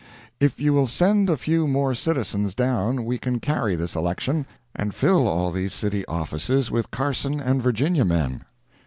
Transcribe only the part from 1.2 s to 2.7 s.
a few more citizens